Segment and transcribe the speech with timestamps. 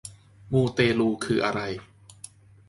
[0.51, 1.61] มูเตลูคืออะไร